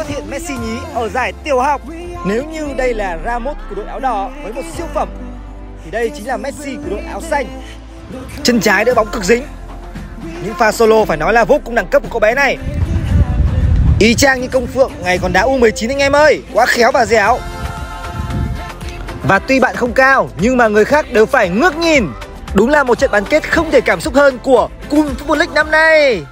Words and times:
xuất 0.00 0.08
hiện 0.08 0.30
Messi 0.30 0.54
nhí 0.54 0.78
ở 0.94 1.08
giải 1.08 1.32
tiểu 1.44 1.60
học. 1.60 1.80
Nếu 2.26 2.44
như 2.44 2.68
đây 2.76 2.94
là 2.94 3.18
Ramos 3.24 3.56
của 3.68 3.74
đội 3.74 3.86
áo 3.86 4.00
đỏ 4.00 4.30
với 4.42 4.52
một 4.52 4.62
siêu 4.76 4.86
phẩm, 4.94 5.08
Thì 5.84 5.90
đây 5.90 6.10
chính 6.16 6.26
là 6.26 6.36
Messi 6.36 6.74
của 6.76 6.90
đội 6.90 7.00
áo 7.00 7.20
xanh. 7.20 7.46
Chân 8.42 8.60
trái 8.60 8.84
đỡ 8.84 8.94
bóng 8.94 9.08
cực 9.12 9.24
dính. 9.24 9.42
Những 10.44 10.54
pha 10.54 10.72
solo 10.72 11.04
phải 11.04 11.16
nói 11.16 11.32
là 11.32 11.44
vô 11.44 11.60
cùng 11.64 11.74
đẳng 11.74 11.86
cấp 11.86 12.02
của 12.02 12.08
cậu 12.10 12.20
bé 12.20 12.34
này. 12.34 12.58
Y 13.98 14.14
chang 14.14 14.40
như 14.40 14.48
công 14.48 14.66
phượng, 14.66 14.92
ngày 15.02 15.18
còn 15.18 15.32
đá 15.32 15.42
U19 15.42 15.90
anh 15.90 15.98
em 15.98 16.12
ơi. 16.12 16.42
Quá 16.52 16.66
khéo 16.66 16.92
và 16.92 17.06
dẻo. 17.06 17.38
Và 19.28 19.38
tuy 19.38 19.60
bạn 19.60 19.76
không 19.76 19.92
cao, 19.92 20.28
Nhưng 20.40 20.56
mà 20.56 20.68
người 20.68 20.84
khác 20.84 21.06
đều 21.12 21.26
phải 21.26 21.48
ngước 21.48 21.76
nhìn. 21.76 22.06
Đúng 22.54 22.68
là 22.68 22.84
một 22.84 22.98
trận 22.98 23.10
bán 23.10 23.24
kết 23.24 23.50
không 23.50 23.70
thể 23.70 23.80
cảm 23.80 24.00
xúc 24.00 24.14
hơn 24.14 24.38
của 24.42 24.68
Cùng 24.90 25.14
Football 25.14 25.38
League 25.38 25.54
năm 25.54 25.70
nay. 25.70 26.22